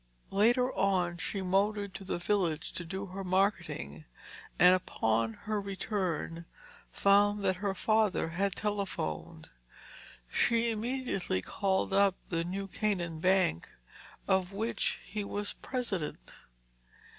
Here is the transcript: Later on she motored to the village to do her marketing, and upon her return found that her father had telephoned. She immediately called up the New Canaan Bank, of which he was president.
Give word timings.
Later 0.31 0.73
on 0.73 1.19
she 1.19 1.43
motored 1.43 1.93
to 1.93 2.03
the 2.03 2.17
village 2.17 2.71
to 2.73 2.83
do 2.83 3.05
her 3.05 3.23
marketing, 3.23 4.05
and 4.57 4.73
upon 4.73 5.33
her 5.45 5.61
return 5.61 6.45
found 6.91 7.43
that 7.45 7.57
her 7.57 7.75
father 7.75 8.29
had 8.29 8.55
telephoned. 8.55 9.51
She 10.27 10.71
immediately 10.71 11.43
called 11.43 11.93
up 11.93 12.15
the 12.29 12.43
New 12.43 12.67
Canaan 12.67 13.19
Bank, 13.19 13.69
of 14.27 14.51
which 14.51 14.97
he 15.05 15.23
was 15.23 15.53
president. 15.53 16.31